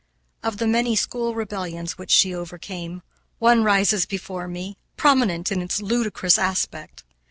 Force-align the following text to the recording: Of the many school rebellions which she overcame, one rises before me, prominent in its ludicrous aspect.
Of 0.41 0.57
the 0.57 0.65
many 0.65 0.95
school 0.95 1.35
rebellions 1.35 1.95
which 1.99 2.09
she 2.09 2.33
overcame, 2.33 3.03
one 3.37 3.63
rises 3.63 4.07
before 4.07 4.47
me, 4.47 4.79
prominent 4.97 5.51
in 5.51 5.61
its 5.61 5.79
ludicrous 5.79 6.39
aspect. 6.39 7.03